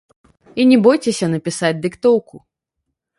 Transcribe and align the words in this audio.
І 0.61 0.63
не 0.69 0.77
бойцеся 0.87 1.29
напісаць 1.33 1.71
дыктоўку. 1.83 2.35